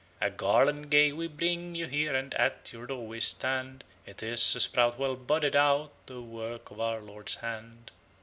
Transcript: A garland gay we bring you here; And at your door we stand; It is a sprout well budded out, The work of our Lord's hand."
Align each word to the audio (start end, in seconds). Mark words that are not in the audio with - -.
A 0.19 0.31
garland 0.31 0.89
gay 0.89 1.11
we 1.11 1.27
bring 1.27 1.75
you 1.75 1.85
here; 1.85 2.15
And 2.15 2.33
at 2.33 2.71
your 2.73 2.87
door 2.87 3.05
we 3.05 3.19
stand; 3.19 3.83
It 4.03 4.23
is 4.23 4.55
a 4.55 4.59
sprout 4.59 4.97
well 4.97 5.15
budded 5.15 5.55
out, 5.55 5.91
The 6.07 6.23
work 6.23 6.71
of 6.71 6.79
our 6.79 7.01
Lord's 7.01 7.35
hand." 7.35 7.91